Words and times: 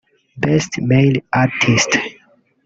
Best 0.41 0.71
Male 0.87 1.19
Artiste 1.41 1.99